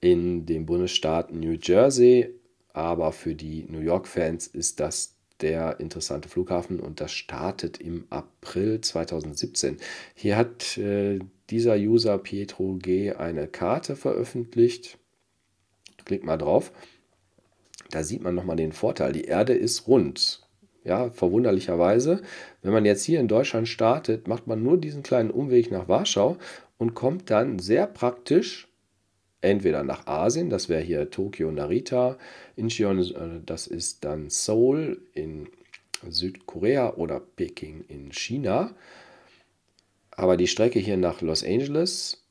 in 0.00 0.46
dem 0.46 0.66
Bundesstaat 0.66 1.32
New 1.32 1.56
Jersey. 1.60 2.34
Aber 2.72 3.12
für 3.12 3.34
die 3.34 3.64
New 3.68 3.80
York-Fans 3.80 4.46
ist 4.46 4.78
das 4.80 5.16
der 5.40 5.80
interessante 5.80 6.28
Flughafen 6.28 6.80
und 6.80 7.00
das 7.00 7.12
startet 7.12 7.80
im 7.80 8.06
April 8.10 8.80
2017. 8.80 9.78
Hier 10.14 10.36
hat 10.36 10.76
äh, 10.78 11.20
dieser 11.50 11.76
User 11.76 12.18
Pietro 12.18 12.76
G 12.76 13.12
eine 13.12 13.46
Karte 13.46 13.96
veröffentlicht. 13.96 14.98
Klick 16.04 16.24
mal 16.24 16.38
drauf. 16.38 16.72
Da 17.90 18.02
sieht 18.02 18.22
man 18.22 18.34
nochmal 18.34 18.56
den 18.56 18.72
Vorteil. 18.72 19.12
Die 19.12 19.24
Erde 19.24 19.54
ist 19.54 19.86
rund. 19.86 20.42
Ja, 20.84 21.10
verwunderlicherweise. 21.10 22.22
Wenn 22.62 22.72
man 22.72 22.84
jetzt 22.84 23.04
hier 23.04 23.20
in 23.20 23.28
Deutschland 23.28 23.68
startet, 23.68 24.26
macht 24.26 24.46
man 24.46 24.62
nur 24.62 24.78
diesen 24.78 25.02
kleinen 25.02 25.30
Umweg 25.30 25.70
nach 25.70 25.88
Warschau 25.88 26.38
und 26.78 26.94
kommt 26.94 27.30
dann 27.30 27.58
sehr 27.58 27.86
praktisch 27.86 28.68
entweder 29.40 29.84
nach 29.84 30.06
Asien, 30.06 30.50
das 30.50 30.68
wäre 30.68 30.82
hier 30.82 31.10
Tokio, 31.10 31.50
Narita, 31.50 32.18
Incheon, 32.56 32.98
äh, 33.00 33.40
das 33.44 33.66
ist 33.66 34.04
dann 34.04 34.30
Seoul 34.30 35.00
in 35.14 35.48
Südkorea 36.08 36.94
oder 36.94 37.20
Peking 37.20 37.84
in 37.88 38.12
China. 38.12 38.74
Aber 40.10 40.36
die 40.36 40.48
Strecke 40.48 40.78
hier 40.78 40.96
nach 40.96 41.20
Los 41.20 41.44
Angeles, 41.44 42.24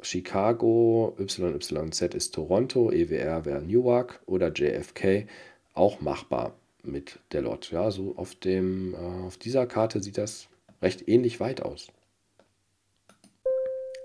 Chicago, 0.00 1.16
YYZ 1.18 2.14
ist 2.14 2.34
Toronto, 2.34 2.90
EWR 2.90 3.44
wäre 3.44 3.62
Newark 3.62 4.20
oder 4.26 4.52
JFK 4.52 5.26
auch 5.74 6.00
machbar. 6.00 6.56
mit 6.82 7.18
der 7.32 7.40
LOT. 7.40 7.70
Ja, 7.70 7.90
so 7.90 8.14
auf, 8.16 8.34
dem, 8.34 8.92
äh, 8.94 8.96
auf 9.26 9.38
dieser 9.38 9.66
Karte 9.66 10.02
sieht 10.02 10.18
das 10.18 10.48
recht 10.82 11.08
ähnlich 11.08 11.40
weit 11.40 11.62
aus. 11.62 11.88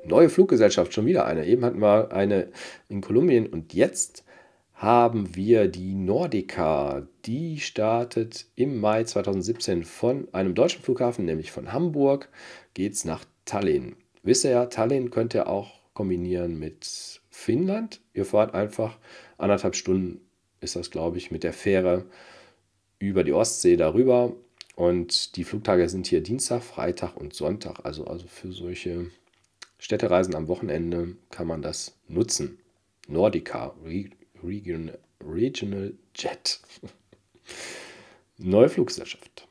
Neue 0.05 0.29
Fluggesellschaft, 0.29 0.93
schon 0.93 1.05
wieder 1.05 1.25
eine. 1.25 1.45
Eben 1.45 1.65
hatten 1.65 1.81
wir 1.81 2.11
eine 2.11 2.49
in 2.87 3.01
Kolumbien 3.01 3.47
und 3.47 3.73
jetzt 3.73 4.23
haben 4.73 5.35
wir 5.35 5.67
die 5.67 5.93
Nordica. 5.93 7.05
Die 7.25 7.59
startet 7.59 8.45
im 8.55 8.79
Mai 8.79 9.03
2017 9.03 9.83
von 9.83 10.27
einem 10.31 10.55
deutschen 10.55 10.81
Flughafen, 10.81 11.25
nämlich 11.25 11.51
von 11.51 11.73
Hamburg, 11.73 12.29
geht 12.73 12.93
es 12.93 13.03
nach 13.03 13.25
Tallinn. 13.43 13.97
Wisst 14.23 14.45
ihr 14.45 14.51
ja, 14.51 14.65
Tallinn 14.67 15.11
könnt 15.11 15.33
ihr 15.33 15.47
auch 15.47 15.79
kombinieren 15.93 16.57
mit 16.59 17.19
Finnland. 17.29 17.99
Ihr 18.13 18.25
fahrt 18.25 18.53
einfach 18.53 18.97
anderthalb 19.37 19.75
Stunden, 19.75 20.21
ist 20.61 20.77
das 20.77 20.91
glaube 20.91 21.17
ich, 21.17 21.29
mit 21.29 21.43
der 21.43 21.53
Fähre 21.53 22.05
über 22.99 23.25
die 23.25 23.33
Ostsee 23.33 23.75
darüber. 23.75 24.33
Und 24.75 25.35
die 25.35 25.43
Flugtage 25.43 25.89
sind 25.89 26.07
hier 26.07 26.21
Dienstag, 26.21 26.63
Freitag 26.63 27.17
und 27.17 27.33
Sonntag. 27.33 27.81
Also, 27.83 28.05
also 28.05 28.27
für 28.27 28.53
solche 28.53 29.07
Städtereisen 29.79 30.35
am 30.35 30.47
Wochenende 30.47 31.15
kann 31.31 31.47
man 31.47 31.61
das 31.61 31.97
nutzen. 32.07 32.59
Nordica, 33.07 33.73
Regional, 34.43 34.99
Regional 35.25 35.93
Jet. 36.15 36.59
Neue 38.37 38.69
Fluggesellschaft. 38.69 39.47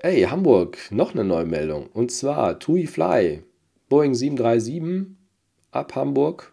Hey, 0.00 0.22
Hamburg, 0.22 0.78
noch 0.90 1.12
eine 1.12 1.24
neue 1.24 1.44
Meldung. 1.44 1.88
Und 1.92 2.10
zwar 2.10 2.58
TUI 2.58 2.86
Fly, 2.86 3.42
Boeing 3.90 4.14
737 4.14 5.14
ab 5.70 5.94
Hamburg 5.94 6.52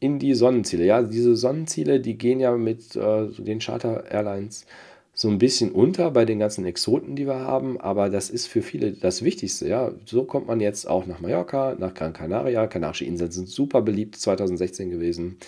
in 0.00 0.18
die 0.18 0.34
Sonnenziele. 0.34 0.84
Ja, 0.84 1.02
diese 1.02 1.36
Sonnenziele, 1.36 2.00
die 2.00 2.16
gehen 2.16 2.40
ja 2.40 2.56
mit 2.56 2.96
äh, 2.96 3.28
den 3.28 3.60
Charter 3.60 4.10
Airlines 4.10 4.66
so 5.14 5.28
ein 5.28 5.38
bisschen 5.38 5.70
unter 5.70 6.10
bei 6.10 6.24
den 6.24 6.40
ganzen 6.40 6.66
Exoten, 6.66 7.14
die 7.14 7.26
wir 7.26 7.38
haben, 7.38 7.80
aber 7.80 8.10
das 8.10 8.30
ist 8.30 8.48
für 8.48 8.62
viele 8.62 8.92
das 8.92 9.22
Wichtigste. 9.22 9.68
Ja, 9.68 9.92
so 10.04 10.24
kommt 10.24 10.48
man 10.48 10.60
jetzt 10.60 10.86
auch 10.86 11.06
nach 11.06 11.20
Mallorca, 11.20 11.76
nach 11.78 11.94
Gran 11.94 12.12
Canaria. 12.12 12.66
Kanarische 12.66 13.04
Inseln 13.04 13.30
sind 13.30 13.48
super 13.48 13.80
beliebt 13.80 14.16
2016 14.16 14.90
gewesen. 14.90 15.38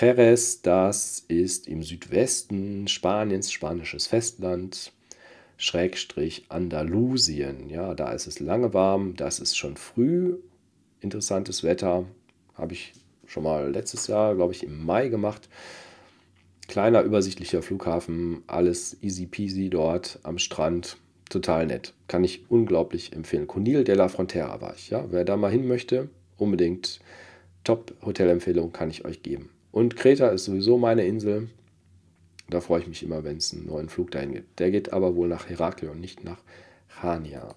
Jerez, 0.00 0.62
das 0.62 1.24
ist 1.28 1.68
im 1.68 1.82
Südwesten 1.82 2.88
Spaniens, 2.88 3.52
spanisches 3.52 4.06
Festland. 4.06 4.92
Schrägstrich 5.58 6.46
Andalusien. 6.48 7.68
Ja, 7.68 7.94
da 7.94 8.10
ist 8.12 8.26
es 8.26 8.40
lange 8.40 8.74
warm, 8.74 9.14
das 9.14 9.38
ist 9.38 9.56
schon 9.56 9.76
früh 9.76 10.38
interessantes 11.02 11.62
Wetter. 11.62 12.04
Habe 12.54 12.72
ich 12.72 12.92
schon 13.26 13.42
mal 13.42 13.70
letztes 13.70 14.06
Jahr, 14.06 14.34
glaube 14.34 14.52
ich, 14.52 14.64
im 14.64 14.84
Mai 14.84 15.08
gemacht. 15.08 15.48
Kleiner, 16.72 17.02
übersichtlicher 17.02 17.60
Flughafen, 17.60 18.44
alles 18.46 18.96
easy 19.02 19.26
peasy 19.26 19.68
dort 19.68 20.18
am 20.22 20.38
Strand. 20.38 20.96
Total 21.28 21.66
nett. 21.66 21.92
Kann 22.08 22.24
ich 22.24 22.50
unglaublich 22.50 23.12
empfehlen. 23.12 23.46
Conil 23.46 23.84
de 23.84 23.94
la 23.94 24.08
Frontera 24.08 24.58
war 24.62 24.74
ich. 24.74 24.88
Ja? 24.88 25.04
Wer 25.10 25.26
da 25.26 25.36
mal 25.36 25.50
hin 25.50 25.68
möchte, 25.68 26.08
unbedingt 26.38 27.00
Top-Hotelempfehlung 27.64 28.72
kann 28.72 28.88
ich 28.88 29.04
euch 29.04 29.22
geben. 29.22 29.50
Und 29.70 29.96
Kreta 29.96 30.28
ist 30.28 30.46
sowieso 30.46 30.78
meine 30.78 31.04
Insel. 31.04 31.50
Da 32.48 32.62
freue 32.62 32.80
ich 32.80 32.88
mich 32.88 33.02
immer, 33.02 33.22
wenn 33.22 33.36
es 33.36 33.52
einen 33.52 33.66
neuen 33.66 33.90
Flug 33.90 34.10
dahin 34.10 34.32
gibt. 34.32 34.58
Der 34.58 34.70
geht 34.70 34.94
aber 34.94 35.14
wohl 35.14 35.28
nach 35.28 35.50
Heraklion, 35.50 36.00
nicht 36.00 36.24
nach 36.24 36.38
Chania. 37.02 37.54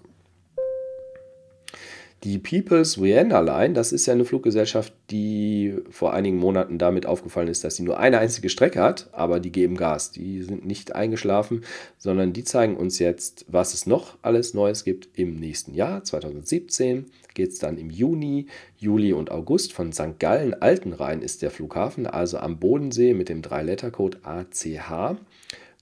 Die 2.24 2.38
People's 2.38 3.00
Vienna 3.00 3.40
Line, 3.40 3.74
das 3.74 3.92
ist 3.92 4.06
ja 4.06 4.14
eine 4.14 4.24
Fluggesellschaft, 4.24 4.94
die 5.10 5.76
vor 5.90 6.14
einigen 6.14 6.38
Monaten 6.38 6.78
damit 6.78 7.04
aufgefallen 7.04 7.48
ist, 7.48 7.62
dass 7.62 7.76
sie 7.76 7.82
nur 7.82 8.00
eine 8.00 8.18
einzige 8.18 8.48
Strecke 8.48 8.80
hat, 8.80 9.10
aber 9.12 9.38
die 9.38 9.52
geben 9.52 9.76
Gas. 9.76 10.12
Die 10.12 10.42
sind 10.42 10.64
nicht 10.64 10.94
eingeschlafen, 10.94 11.62
sondern 11.98 12.32
die 12.32 12.42
zeigen 12.42 12.76
uns 12.76 12.98
jetzt, 12.98 13.44
was 13.48 13.74
es 13.74 13.86
noch 13.86 14.16
alles 14.22 14.54
Neues 14.54 14.82
gibt 14.82 15.10
im 15.18 15.36
nächsten 15.36 15.74
Jahr. 15.74 16.04
2017 16.04 17.04
geht 17.34 17.50
es 17.50 17.58
dann 17.58 17.76
im 17.76 17.90
Juni, 17.90 18.46
Juli 18.78 19.12
und 19.12 19.30
August 19.30 19.74
von 19.74 19.92
St. 19.92 20.18
Gallen 20.18 20.54
Altenrhein 20.54 21.20
ist 21.20 21.42
der 21.42 21.50
Flughafen, 21.50 22.06
also 22.06 22.38
am 22.38 22.58
Bodensee 22.58 23.12
mit 23.12 23.28
dem 23.28 23.42
3-Letter-Code 23.42 24.20
ACH, 24.22 25.16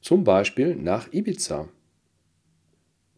zum 0.03 0.25
Beispiel 0.25 0.75
nach 0.75 1.13
Ibiza. 1.13 1.69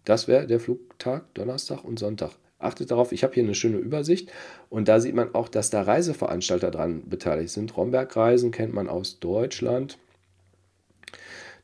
Das 0.04 0.28
wäre 0.28 0.46
der 0.46 0.60
Flugtag 0.60 1.34
Donnerstag 1.34 1.82
und 1.82 1.98
Sonntag. 1.98 2.32
Achtet 2.66 2.90
darauf, 2.90 3.12
ich 3.12 3.22
habe 3.22 3.32
hier 3.34 3.44
eine 3.44 3.54
schöne 3.54 3.78
Übersicht 3.78 4.30
und 4.68 4.88
da 4.88 4.98
sieht 4.98 5.14
man 5.14 5.34
auch, 5.34 5.48
dass 5.48 5.70
da 5.70 5.82
Reiseveranstalter 5.82 6.72
dran 6.72 7.08
beteiligt 7.08 7.50
sind. 7.50 7.76
Romberg-Reisen 7.76 8.50
kennt 8.50 8.74
man 8.74 8.88
aus 8.88 9.20
Deutschland. 9.20 9.98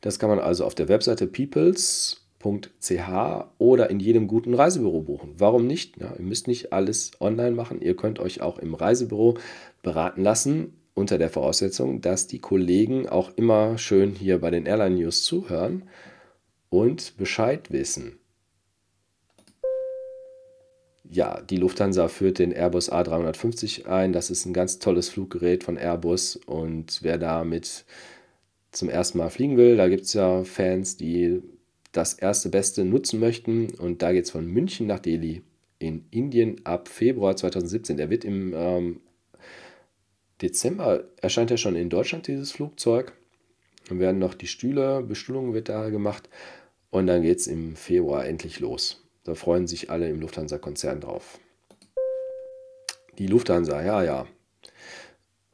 Das 0.00 0.21
kann 0.21 0.30
man 0.30 0.38
also 0.38 0.64
auf 0.64 0.76
der 0.76 0.88
Webseite 0.88 1.26
peoples.ch 1.26 2.18
oder 3.59 3.90
in 3.90 3.99
jedem 3.99 4.28
guten 4.28 4.54
Reisebüro 4.54 5.00
buchen. 5.02 5.35
Warum 5.38 5.66
nicht? 5.66 6.00
Ja, 6.00 6.14
ihr 6.16 6.25
müsst 6.25 6.47
nicht 6.47 6.73
alles 6.73 7.11
online 7.21 7.52
machen. 7.52 7.82
Ihr 7.82 7.97
könnt 7.97 8.21
euch 8.21 8.40
auch 8.40 8.59
im 8.59 8.75
Reisebüro 8.75 9.38
beraten 9.82 10.23
lassen, 10.23 10.76
unter 10.94 11.18
der 11.18 11.30
Voraussetzung, 11.30 12.00
dass 12.00 12.28
die 12.28 12.38
Kollegen 12.38 13.09
auch 13.09 13.30
immer 13.37 13.76
schön 13.76 14.14
hier 14.14 14.40
bei 14.40 14.50
den 14.50 14.66
Airline 14.66 14.97
News 14.97 15.25
zuhören 15.25 15.82
und 16.71 17.16
Bescheid 17.16 17.73
wissen 17.73 18.18
ja, 21.12 21.42
die 21.42 21.59
Lufthansa 21.59 22.09
führt 22.09 22.38
den 22.38 22.52
Airbus 22.52 22.90
A350 22.90 23.87
ein. 23.87 24.14
Das 24.14 24.31
ist 24.31 24.47
ein 24.47 24.54
ganz 24.54 24.78
tolles 24.78 25.11
Fluggerät 25.11 25.62
von 25.62 25.76
Airbus. 25.76 26.37
Und 26.37 27.00
wer 27.02 27.19
damit 27.19 27.85
zum 28.71 28.88
ersten 28.88 29.19
Mal 29.19 29.28
fliegen 29.28 29.59
will, 29.59 29.76
da 29.76 29.88
gibt 29.88 30.04
es 30.04 30.14
ja 30.14 30.42
Fans, 30.45 30.97
die 30.97 31.42
das 31.92 32.14
erste 32.14 32.49
Beste 32.49 32.87
nutzen 32.87 33.21
möchten. 33.21 33.75
Und 33.75 34.00
da 34.00 34.12
geht 34.12 34.25
es 34.25 34.31
von 34.31 34.47
München 34.47 34.87
nach 34.87 35.00
Delhi 35.00 35.42
in 35.78 36.07
Indien 36.11 36.64
ab 36.64 36.88
Februar 36.88 37.37
2017. 37.37 37.99
Der 37.99 38.09
wird 38.09 38.25
im 38.25 38.54
ähm, 38.57 39.00
Dezember, 40.40 41.04
erscheint 41.21 41.50
ja 41.50 41.59
schon 41.59 41.76
in 41.76 41.90
Deutschland 41.90 42.26
dieses 42.26 42.52
Flugzeug. 42.52 43.12
Dann 43.88 44.00
werden 44.00 44.19
noch 44.19 44.33
die 44.33 44.47
Stühle, 44.47 45.02
Bestuhlung 45.02 45.52
wird 45.52 45.69
da 45.69 45.90
gemacht. 45.90 46.31
Und 46.88 47.07
dann 47.07 47.21
geht 47.21 47.40
es 47.40 47.49
im 47.49 47.76
Februar 47.76 48.25
endlich 48.25 48.61
los. 48.61 49.01
Da 49.25 49.35
freuen 49.35 49.67
sich 49.67 49.91
alle 49.91 50.09
im 50.09 50.21
Lufthansa-Konzern 50.21 51.00
drauf. 51.00 51.38
Die 53.19 53.26
Lufthansa, 53.26 53.83
ja, 53.83 54.02
ja. 54.02 54.26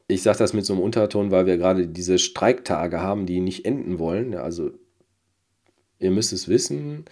Ich 0.07 0.23
sage 0.23 0.39
das 0.39 0.53
mit 0.53 0.65
so 0.65 0.73
einem 0.73 0.81
Unterton, 0.81 1.29
weil 1.29 1.45
wir 1.45 1.57
gerade 1.57 1.87
diese 1.87 2.17
Streiktage 2.17 2.99
haben, 2.99 3.25
die 3.25 3.41
nicht 3.41 3.65
enden 3.65 3.99
wollen. 3.99 4.33
Also, 4.33 4.71
ihr 5.99 6.09
müsst 6.09 6.33
es 6.33 6.47
wissen, 6.47 7.05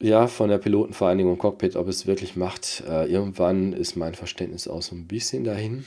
ja, 0.00 0.26
von 0.26 0.50
der 0.50 0.58
Pilotenvereinigung 0.58 1.38
Cockpit, 1.38 1.76
ob 1.76 1.88
es 1.88 2.06
wirklich 2.06 2.36
macht. 2.36 2.82
Äh, 2.86 3.10
irgendwann 3.10 3.72
ist 3.72 3.96
mein 3.96 4.14
Verständnis 4.14 4.68
auch 4.68 4.82
so 4.82 4.94
ein 4.94 5.06
bisschen 5.06 5.44
dahin. 5.44 5.86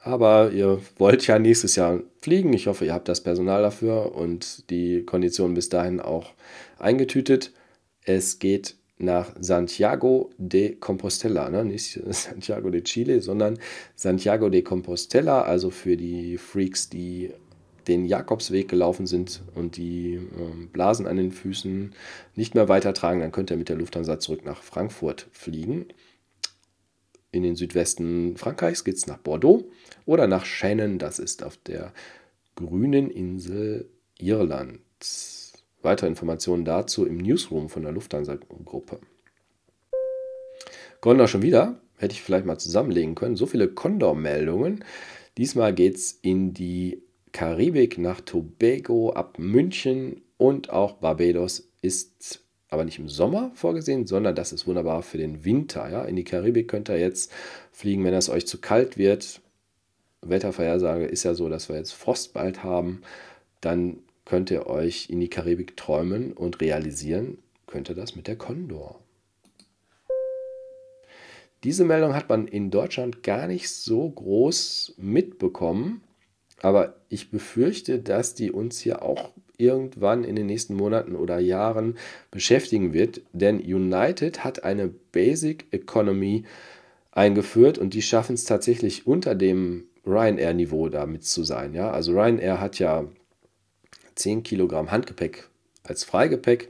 Aber 0.00 0.52
ihr 0.52 0.80
wollt 0.96 1.26
ja 1.26 1.38
nächstes 1.38 1.76
Jahr 1.76 2.00
fliegen. 2.20 2.52
Ich 2.52 2.66
hoffe, 2.66 2.84
ihr 2.84 2.94
habt 2.94 3.08
das 3.08 3.22
Personal 3.22 3.62
dafür 3.62 4.14
und 4.14 4.70
die 4.70 5.02
Konditionen 5.02 5.54
bis 5.54 5.68
dahin 5.68 6.00
auch 6.00 6.32
eingetütet. 6.78 7.52
Es 8.04 8.38
geht 8.38 8.76
nach 8.98 9.32
Santiago 9.38 10.30
de 10.38 10.74
Compostela, 10.76 11.50
ne? 11.50 11.64
nicht 11.64 12.00
Santiago 12.10 12.70
de 12.70 12.82
Chile, 12.82 13.20
sondern 13.22 13.58
Santiago 13.94 14.48
de 14.48 14.62
Compostela, 14.62 15.42
also 15.42 15.70
für 15.70 15.96
die 15.96 16.36
Freaks, 16.36 16.88
die 16.88 17.30
den 17.86 18.04
Jakobsweg 18.04 18.68
gelaufen 18.68 19.06
sind 19.06 19.40
und 19.54 19.76
die 19.76 20.14
äh, 20.14 20.66
Blasen 20.72 21.06
an 21.06 21.16
den 21.16 21.32
Füßen 21.32 21.94
nicht 22.36 22.54
mehr 22.54 22.68
weitertragen, 22.68 23.20
dann 23.20 23.32
könnt 23.32 23.50
ihr 23.50 23.56
mit 23.56 23.70
der 23.70 23.76
Lufthansa 23.76 24.18
zurück 24.18 24.44
nach 24.44 24.62
Frankfurt 24.62 25.26
fliegen. 25.32 25.86
In 27.30 27.42
den 27.42 27.56
Südwesten 27.56 28.36
Frankreichs 28.36 28.84
geht 28.84 28.96
es 28.96 29.06
nach 29.06 29.18
Bordeaux 29.18 29.64
oder 30.06 30.26
nach 30.26 30.44
Shannon, 30.44 30.98
das 30.98 31.18
ist 31.18 31.42
auf 31.44 31.58
der 31.58 31.92
grünen 32.54 33.10
Insel 33.10 33.90
Irland. 34.18 34.80
Weitere 35.82 36.08
Informationen 36.08 36.64
dazu 36.64 37.06
im 37.06 37.18
Newsroom 37.18 37.68
von 37.68 37.82
der 37.82 37.92
Lufthansa-Gruppe. 37.92 38.98
Condor 41.00 41.28
schon 41.28 41.42
wieder, 41.42 41.80
hätte 41.98 42.14
ich 42.14 42.22
vielleicht 42.22 42.46
mal 42.46 42.58
zusammenlegen 42.58 43.14
können. 43.14 43.36
So 43.36 43.46
viele 43.46 43.68
Condor-Meldungen. 43.68 44.84
Diesmal 45.36 45.72
geht 45.72 45.96
es 45.96 46.12
in 46.12 46.52
die 46.52 47.02
Karibik 47.32 47.98
nach 47.98 48.20
Tobago 48.20 49.12
ab 49.12 49.38
München 49.38 50.22
und 50.36 50.70
auch 50.70 50.94
Barbados 50.94 51.70
ist 51.82 52.42
aber 52.68 52.84
nicht 52.84 52.98
im 52.98 53.08
Sommer 53.08 53.50
vorgesehen, 53.54 54.06
sondern 54.06 54.34
das 54.34 54.52
ist 54.52 54.66
wunderbar 54.66 55.02
für 55.02 55.18
den 55.18 55.44
Winter. 55.44 55.88
Ja? 55.90 56.04
In 56.04 56.16
die 56.16 56.24
Karibik 56.24 56.68
könnt 56.68 56.88
ihr 56.88 56.98
jetzt 56.98 57.32
fliegen, 57.72 58.04
wenn 58.04 58.14
es 58.14 58.28
euch 58.28 58.46
zu 58.46 58.58
kalt 58.58 58.98
wird. 58.98 59.40
Wettervorhersage 60.20 61.06
ist 61.06 61.24
ja 61.24 61.34
so, 61.34 61.48
dass 61.48 61.68
wir 61.68 61.76
jetzt 61.76 61.92
Frost 61.92 62.34
bald 62.34 62.62
haben. 62.64 63.02
Dann 63.60 63.98
könnt 64.24 64.50
ihr 64.50 64.66
euch 64.66 65.08
in 65.08 65.20
die 65.20 65.30
Karibik 65.30 65.76
träumen 65.76 66.32
und 66.32 66.60
realisieren, 66.60 67.38
könnt 67.66 67.88
ihr 67.88 67.94
das 67.94 68.14
mit 68.14 68.26
der 68.26 68.36
Condor. 68.36 69.00
Diese 71.64 71.84
Meldung 71.84 72.14
hat 72.14 72.28
man 72.28 72.46
in 72.46 72.70
Deutschland 72.70 73.22
gar 73.22 73.46
nicht 73.48 73.70
so 73.70 74.08
groß 74.10 74.94
mitbekommen. 74.98 76.02
Aber 76.60 76.96
ich 77.08 77.30
befürchte, 77.30 78.00
dass 78.00 78.34
die 78.34 78.50
uns 78.50 78.80
hier 78.80 79.02
auch 79.02 79.30
irgendwann 79.58 80.24
in 80.24 80.36
den 80.36 80.46
nächsten 80.46 80.74
Monaten 80.74 81.14
oder 81.14 81.38
Jahren 81.38 81.98
beschäftigen 82.30 82.94
wird, 82.94 83.20
denn 83.32 83.60
United 83.60 84.44
hat 84.44 84.64
eine 84.64 84.88
Basic 84.88 85.66
Economy 85.72 86.44
eingeführt 87.10 87.76
und 87.76 87.92
die 87.94 88.02
schaffen 88.02 88.34
es 88.34 88.44
tatsächlich 88.44 89.06
unter 89.06 89.34
dem 89.34 89.84
Ryanair-Niveau 90.06 90.88
damit 90.88 91.24
zu 91.24 91.44
sein. 91.44 91.74
Ja? 91.74 91.90
Also 91.90 92.12
Ryanair 92.12 92.60
hat 92.60 92.78
ja 92.78 93.04
10 94.14 94.42
Kilogramm 94.44 94.90
Handgepäck 94.90 95.48
als 95.82 96.04
Freigepäck 96.04 96.68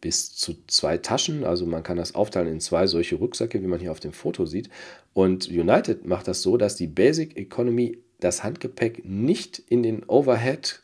bis 0.00 0.34
zu 0.34 0.54
zwei 0.66 0.98
Taschen. 0.98 1.44
Also 1.44 1.66
man 1.66 1.82
kann 1.82 1.96
das 1.96 2.14
aufteilen 2.14 2.48
in 2.48 2.60
zwei 2.60 2.86
solche 2.86 3.16
Rucksäcke, 3.16 3.62
wie 3.62 3.66
man 3.66 3.80
hier 3.80 3.90
auf 3.90 4.00
dem 4.00 4.12
Foto 4.12 4.44
sieht. 4.46 4.68
Und 5.14 5.48
United 5.48 6.06
macht 6.06 6.28
das 6.28 6.42
so, 6.42 6.56
dass 6.56 6.76
die 6.76 6.86
Basic 6.86 7.36
Economy 7.36 7.98
das 8.20 8.44
Handgepäck 8.44 9.04
nicht 9.04 9.58
in 9.58 9.82
den 9.82 10.04
Overhead 10.04 10.82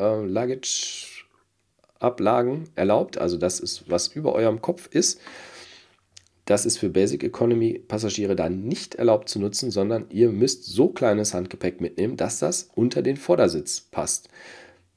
äh, 0.00 0.24
Luggage 0.24 1.24
Ablagen 2.00 2.64
erlaubt. 2.74 3.18
Also 3.18 3.36
das 3.36 3.60
ist, 3.60 3.88
was 3.90 4.08
über 4.08 4.32
eurem 4.34 4.60
Kopf 4.60 4.88
ist. 4.90 5.20
Das 6.46 6.66
ist 6.66 6.78
für 6.78 6.88
Basic 6.88 7.22
Economy 7.22 7.78
Passagiere 7.78 8.34
dann 8.34 8.64
nicht 8.64 8.96
erlaubt 8.96 9.28
zu 9.28 9.38
nutzen, 9.38 9.70
sondern 9.70 10.06
ihr 10.10 10.30
müsst 10.30 10.64
so 10.64 10.88
kleines 10.88 11.32
Handgepäck 11.32 11.80
mitnehmen, 11.80 12.16
dass 12.16 12.40
das 12.40 12.70
unter 12.74 13.02
den 13.02 13.16
Vordersitz 13.16 13.82
passt. 13.82 14.28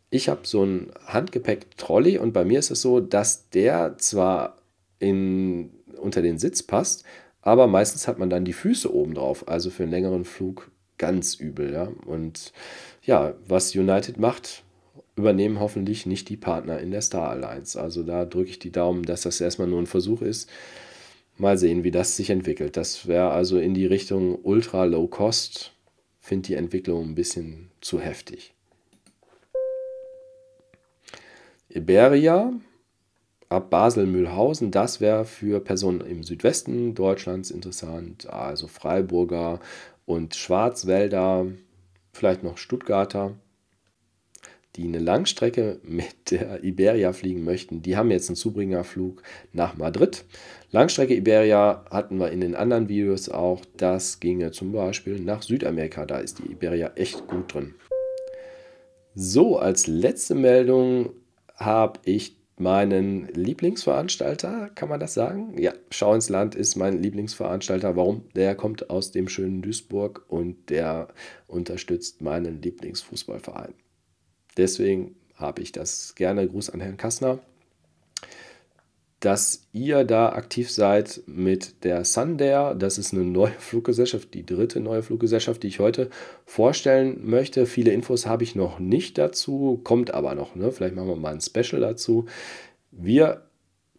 Ich 0.09 0.29
habe 0.29 0.41
so 0.43 0.61
einen 0.61 0.91
Handgepäck-Trolley 1.05 2.17
und 2.17 2.33
bei 2.33 2.45
mir 2.45 2.59
ist 2.59 2.71
es 2.71 2.81
so, 2.81 2.99
dass 2.99 3.49
der 3.49 3.97
zwar 3.97 4.57
in, 4.99 5.71
unter 5.97 6.21
den 6.21 6.39
Sitz 6.39 6.63
passt, 6.63 7.03
aber 7.41 7.67
meistens 7.67 8.07
hat 8.07 8.19
man 8.19 8.29
dann 8.29 8.45
die 8.45 8.53
Füße 8.53 8.91
oben 8.93 9.13
drauf. 9.13 9.47
Also 9.47 9.69
für 9.69 9.83
einen 9.83 9.91
längeren 9.91 10.23
Flug 10.23 10.71
ganz 10.97 11.35
übel. 11.35 11.73
Ja? 11.73 11.91
Und 12.05 12.53
ja, 13.03 13.33
was 13.47 13.75
United 13.75 14.17
macht, 14.17 14.63
übernehmen 15.15 15.59
hoffentlich 15.59 16.05
nicht 16.05 16.29
die 16.29 16.37
Partner 16.37 16.79
in 16.79 16.91
der 16.91 17.01
Star 17.01 17.29
Alliance. 17.29 17.79
Also 17.79 18.03
da 18.03 18.25
drücke 18.25 18.49
ich 18.49 18.59
die 18.59 18.71
Daumen, 18.71 19.03
dass 19.03 19.21
das 19.21 19.41
erstmal 19.41 19.67
nur 19.67 19.81
ein 19.81 19.87
Versuch 19.87 20.21
ist. 20.21 20.49
Mal 21.37 21.57
sehen, 21.57 21.83
wie 21.83 21.91
das 21.91 22.15
sich 22.15 22.29
entwickelt. 22.29 22.77
Das 22.77 23.07
wäre 23.07 23.31
also 23.31 23.57
in 23.57 23.73
die 23.73 23.85
Richtung 23.85 24.39
Ultra 24.43 24.85
Low 24.85 25.07
Cost. 25.07 25.73
Finde 26.19 26.47
die 26.47 26.55
Entwicklung 26.55 27.09
ein 27.09 27.15
bisschen 27.15 27.69
zu 27.81 27.99
heftig. 27.99 28.53
Iberia 31.69 32.53
ab 33.49 33.69
Basel-Mühlhausen, 33.69 34.71
das 34.71 34.99
wäre 34.99 35.25
für 35.25 35.59
Personen 35.59 36.01
im 36.01 36.23
Südwesten 36.23 36.95
Deutschlands 36.95 37.51
interessant, 37.51 38.27
also 38.27 38.67
Freiburger 38.67 39.59
und 40.05 40.35
Schwarzwälder, 40.35 41.47
vielleicht 42.11 42.43
noch 42.43 42.57
Stuttgarter, 42.57 43.35
die 44.75 44.83
eine 44.83 44.99
Langstrecke 44.99 45.79
mit 45.83 46.31
der 46.31 46.63
Iberia 46.63 47.13
fliegen 47.13 47.43
möchten. 47.43 47.81
Die 47.81 47.95
haben 47.95 48.11
jetzt 48.11 48.29
einen 48.29 48.35
Zubringerflug 48.35 49.21
nach 49.51 49.77
Madrid. 49.77 50.25
Langstrecke 50.71 51.15
Iberia 51.15 51.85
hatten 51.91 52.17
wir 52.17 52.31
in 52.31 52.41
den 52.41 52.55
anderen 52.55 52.89
Videos 52.89 53.29
auch. 53.29 53.61
Das 53.77 54.19
ginge 54.19 54.51
zum 54.51 54.71
Beispiel 54.71 55.19
nach 55.19 55.43
Südamerika. 55.43 56.05
Da 56.05 56.17
ist 56.17 56.39
die 56.39 56.51
Iberia 56.51 56.91
echt 56.95 57.27
gut 57.27 57.53
drin. 57.53 57.75
So, 59.13 59.57
als 59.57 59.85
letzte 59.85 60.33
Meldung 60.33 61.11
habe 61.55 61.99
ich 62.03 62.35
meinen 62.57 63.27
Lieblingsveranstalter, 63.33 64.71
kann 64.73 64.89
man 64.89 64.99
das 64.99 65.13
sagen? 65.13 65.55
Ja, 65.59 65.73
Schau 65.89 66.13
ins 66.13 66.29
Land 66.29 66.55
ist 66.55 66.75
mein 66.75 67.01
Lieblingsveranstalter. 67.01 67.95
Warum? 67.95 68.23
Der 68.35 68.55
kommt 68.55 68.89
aus 68.89 69.11
dem 69.11 69.27
schönen 69.27 69.61
Duisburg 69.61 70.25
und 70.29 70.69
der 70.69 71.09
unterstützt 71.47 72.21
meinen 72.21 72.61
Lieblingsfußballverein. 72.61 73.73
Deswegen 74.57 75.15
habe 75.35 75.61
ich 75.61 75.71
das 75.71 76.15
gerne. 76.15 76.47
Gruß 76.47 76.69
an 76.69 76.79
Herrn 76.81 76.97
Kassner 76.97 77.39
dass 79.23 79.67
ihr 79.71 80.03
da 80.03 80.33
aktiv 80.33 80.69
seid 80.69 81.21
mit 81.27 81.85
der 81.85 82.03
Sundair. 82.03 82.75
Das 82.75 82.97
ist 82.97 83.13
eine 83.13 83.23
neue 83.23 83.51
Fluggesellschaft, 83.57 84.33
die 84.33 84.45
dritte 84.45 84.81
neue 84.81 85.01
Fluggesellschaft, 85.01 85.63
die 85.63 85.67
ich 85.67 85.79
heute 85.79 86.09
vorstellen 86.45 87.21
möchte. 87.23 87.65
Viele 87.65 87.91
Infos 87.91 88.25
habe 88.25 88.43
ich 88.43 88.55
noch 88.55 88.79
nicht 88.79 89.17
dazu, 89.17 89.79
kommt 89.85 90.13
aber 90.13 90.35
noch. 90.35 90.55
Ne? 90.55 90.73
Vielleicht 90.73 90.95
machen 90.95 91.07
wir 91.07 91.15
mal 91.15 91.33
ein 91.33 91.41
Special 91.41 91.79
dazu. 91.79 92.25
Wir 92.91 93.43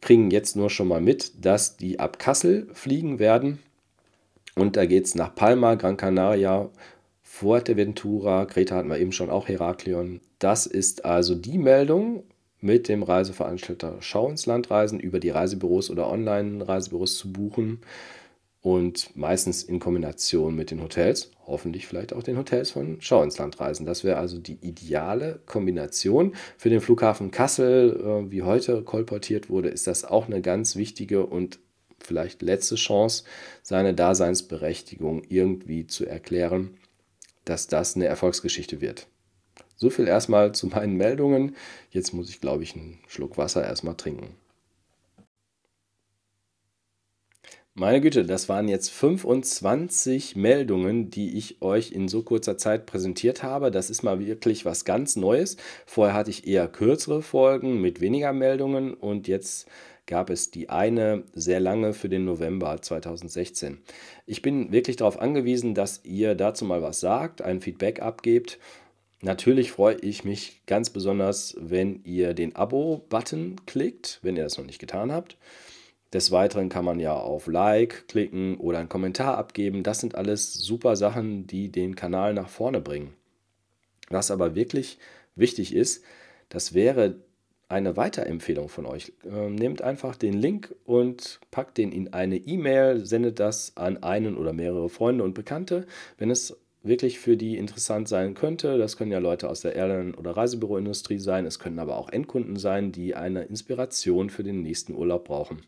kriegen 0.03 0.31
jetzt 0.31 0.57
nur 0.57 0.69
schon 0.69 0.89
mal 0.89 1.01
mit, 1.01 1.43
dass 1.43 1.79
die 1.79 1.99
ab 2.01 2.19
Kassel 2.19 2.69
fliegen 2.75 3.19
werden. 3.19 3.61
Und 4.57 4.77
da 4.77 4.85
geht 4.85 5.07
es 5.07 5.15
nach 5.15 5.35
Palma, 5.35 5.77
Gran 5.77 5.97
Canaria, 5.97 6.69
Fuerteventura, 7.23 8.45
Kreta 8.45 8.77
hatten 8.77 8.91
wir 8.91 8.99
eben 8.99 9.13
schon, 9.13 9.31
auch 9.31 9.49
Heraklion. 9.49 10.21
Das 10.45 10.67
ist 10.67 11.07
also 11.07 11.35
die 11.35 11.57
Meldung 11.57 12.25
mit 12.61 12.89
dem 12.89 13.03
Reiseveranstalter 13.03 13.97
Schau 14.01 14.29
ins 14.29 14.45
Land 14.45 14.71
reisen, 14.71 15.01
über 15.01 15.19
die 15.19 15.31
Reisebüros 15.31 15.89
oder 15.89 16.11
Online-Reisebüros 16.11 17.17
zu 17.17 17.33
buchen 17.33 17.81
und 18.61 19.17
meistens 19.17 19.63
in 19.63 19.81
Kombination 19.81 20.55
mit 20.55 20.71
den 20.71 20.83
Hotels, 20.83 21.31
hoffentlich 21.47 21.87
vielleicht 21.87 22.13
auch 22.13 22.23
den 22.23 22.37
Hotels 22.37 22.73
von 22.73 22.99
Schau 23.01 23.23
ins 23.23 23.39
Land 23.39 23.59
reisen. 23.59 23.87
Das 23.87 24.05
wäre 24.05 24.19
also 24.19 24.39
die 24.39 24.59
ideale 24.61 25.41
Kombination. 25.47 26.35
Für 26.59 26.69
den 26.69 26.83
Flughafen 26.83 27.31
Kassel, 27.31 27.99
äh, 27.99 28.31
wie 28.31 28.43
heute 28.43 28.83
kolportiert 28.83 29.49
wurde, 29.49 29.71
ist 29.71 29.87
das 29.87 30.05
auch 30.05 30.27
eine 30.27 30.43
ganz 30.43 30.77
wichtige 30.77 31.25
und 31.25 31.59
vielleicht 32.01 32.43
letzte 32.43 32.75
Chance, 32.75 33.25
seine 33.63 33.95
Daseinsberechtigung 33.95 35.23
irgendwie 35.27 35.87
zu 35.87 36.05
erklären, 36.05 36.77
dass 37.47 37.67
das 37.67 37.97
eine 37.97 38.05
Erfolgsgeschichte 38.05 38.83
wird. 38.83 39.07
So 39.77 39.91
viel 39.91 40.07
erstmal 40.07 40.53
zu 40.53 40.67
meinen 40.69 40.97
Meldungen. 40.97 41.57
Jetzt 41.91 42.13
muss 42.13 42.31
ich, 42.31 42.41
glaube 42.41 42.63
ich, 42.63 42.75
einen 42.75 43.01
Schluck 43.09 43.39
Wasser 43.39 43.65
erstmal 43.65 43.97
trinken. 43.97 44.37
Meine 47.77 48.01
Güte, 48.01 48.25
das 48.25 48.49
waren 48.49 48.69
jetzt 48.69 48.91
25 48.91 50.37
Meldungen, 50.37 51.11
die 51.11 51.37
ich 51.37 51.61
euch 51.61 51.91
in 51.91 52.07
so 52.07 52.23
kurzer 52.23 52.57
Zeit 52.57 52.87
präsentiert 52.87 53.43
habe. 53.43 53.73
Das 53.73 53.91
ist 53.91 54.05
mal 54.05 54.25
wirklich 54.25 54.65
was 54.65 54.85
ganz 54.85 55.17
Neues. 55.17 55.57
Vorher 55.85 56.15
hatte 56.15 56.31
ich 56.31 56.47
eher 56.47 56.69
kürzere 56.69 57.21
Folgen 57.21 57.81
mit 57.81 58.01
weniger 58.01 58.33
Meldungen 58.33 58.95
und 58.95 59.27
jetzt 59.27 59.67
gab 60.07 60.31
es 60.31 60.53
die 60.53 60.69
eine 60.71 61.25
sehr 61.33 61.59
lange 61.59 61.95
für 61.95 62.09
den 62.09 62.25
November 62.25 62.81
2016. 62.81 63.79
Ich 64.25 64.41
bin 64.41 64.71
wirklich 64.71 64.95
darauf 64.95 65.19
angewiesen, 65.19 65.75
dass 65.75 66.05
ihr 66.05 66.37
dazu 66.37 66.65
mal 66.65 66.81
was 66.81 67.01
sagt, 67.01 67.43
ein 67.43 67.61
Feedback 67.61 68.01
abgebt 68.01 68.61
Natürlich 69.25 69.73
freue 69.73 69.97
ich 69.97 70.25
mich 70.25 70.61
ganz 70.67 70.91
besonders, 70.91 71.57
wenn 71.59 72.05
ihr 72.05 72.35
den 72.35 72.55
Abo-Button 72.57 73.57
klickt, 73.65 74.19
wenn 74.21 74.37
ihr 74.37 74.43
das 74.43 74.59
noch 74.59 74.67
nicht 74.67 74.79
getan 74.79 75.11
habt. 75.11 75.39
Des 76.13 76.31
Weiteren 76.31 76.69
kann 76.69 76.85
man 76.85 77.01
ja 77.01 77.15
auf 77.15 77.47
Like 77.47 78.07
klicken 78.07 78.59
oder 78.59 78.81
einen 78.81 78.91
Kommentar 78.91 79.39
abgeben. 79.39 79.83
Das 79.83 80.01
sind 80.01 80.15
alles 80.15 80.53
super 80.53 80.95
Sachen, 80.95 81.47
die 81.47 81.73
den 81.73 81.97
Kanal 81.97 82.35
nach 82.35 82.51
vorne 82.51 82.83
bringen. 82.83 83.15
Was 84.11 84.31
aber 84.31 84.55
wirklich 84.55 84.99
wichtig 85.37 85.75
ist, 85.75 86.05
das 86.51 86.75
wäre 86.75 87.15
eine 87.71 87.97
Weiterempfehlung 87.97 88.69
von 88.69 88.85
euch. 88.85 89.15
Ähm, 89.25 89.55
nehmt 89.55 89.81
einfach 89.81 90.17
den 90.17 90.35
Link 90.35 90.75
und 90.85 91.41
packt 91.51 91.79
den 91.79 91.93
in 91.93 92.13
eine 92.13 92.37
E-Mail, 92.37 93.07
sendet 93.07 93.41
das 93.41 93.75
an 93.79 94.03
einen 94.03 94.37
oder 94.37 94.53
mehrere 94.53 94.91
Freunde 94.91 95.25
und 95.25 95.33
Bekannte. 95.33 95.87
Wenn 96.19 96.31
es 96.31 96.59
wirklich 96.85 97.19
für 97.19 97.37
die 97.37 97.57
interessant 97.57 98.09
sein 98.09 98.35
könnte. 98.35 98.79
Das 98.79 98.97
können 98.97 99.11
ja 99.11 99.19
Leute 99.19 99.49
aus 99.49 99.63
der 99.63 99.75
Airline- 99.75 100.15
oder 100.17 100.33
Reisebüroindustrie 100.33 101.19
sein. 101.19 101.47
Es 101.47 101.59
können 101.59 101.79
aber 101.79 101.97
auch 101.97 102.11
Endkunden 102.11 102.57
sein, 102.57 102.93
die 102.93 103.15
eine 103.15 103.45
Inspiration 103.45 104.31
für 104.31 104.45
den 104.45 104.63
nächsten 104.63 104.95
Urlaub 104.95 105.25
brauchen. 105.25 105.63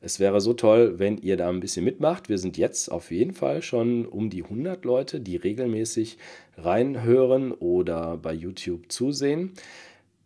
Es 0.00 0.20
wäre 0.20 0.40
so 0.40 0.54
toll, 0.54 0.98
wenn 0.98 1.18
ihr 1.18 1.36
da 1.36 1.48
ein 1.48 1.60
bisschen 1.60 1.84
mitmacht. 1.84 2.28
Wir 2.28 2.38
sind 2.38 2.56
jetzt 2.56 2.90
auf 2.90 3.10
jeden 3.10 3.32
Fall 3.32 3.62
schon 3.62 4.06
um 4.06 4.30
die 4.30 4.44
100 4.44 4.84
Leute, 4.84 5.20
die 5.20 5.36
regelmäßig 5.36 6.18
reinhören 6.56 7.52
oder 7.52 8.16
bei 8.16 8.32
YouTube 8.32 8.90
zusehen. 8.90 9.52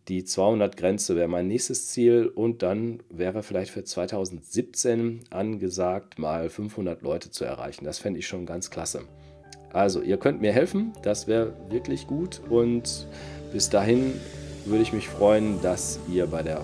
Die 0.07 0.23
200-Grenze 0.23 1.15
wäre 1.15 1.27
mein 1.27 1.47
nächstes 1.47 1.87
Ziel 1.87 2.27
und 2.27 2.63
dann 2.63 3.01
wäre 3.09 3.43
vielleicht 3.43 3.71
für 3.71 3.83
2017 3.83 5.21
angesagt, 5.29 6.19
mal 6.19 6.49
500 6.49 7.01
Leute 7.01 7.31
zu 7.31 7.45
erreichen. 7.45 7.85
Das 7.85 7.99
fände 7.99 8.19
ich 8.19 8.27
schon 8.27 8.45
ganz 8.45 8.71
klasse. 8.71 9.03
Also, 9.73 10.01
ihr 10.01 10.17
könnt 10.17 10.41
mir 10.41 10.51
helfen, 10.51 10.93
das 11.03 11.27
wäre 11.27 11.53
wirklich 11.69 12.07
gut. 12.07 12.41
Und 12.49 13.07
bis 13.51 13.69
dahin 13.69 14.13
würde 14.65 14.83
ich 14.83 14.93
mich 14.93 15.07
freuen, 15.07 15.61
dass 15.61 15.99
ihr 16.11 16.27
bei 16.27 16.43
der 16.43 16.61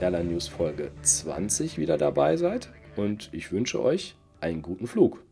Airline 0.00 0.30
News 0.30 0.48
Folge 0.48 0.90
20 1.02 1.78
wieder 1.78 1.98
dabei 1.98 2.36
seid. 2.36 2.68
Und 2.96 3.30
ich 3.32 3.52
wünsche 3.52 3.82
euch 3.82 4.16
einen 4.40 4.62
guten 4.62 4.86
Flug. 4.86 5.22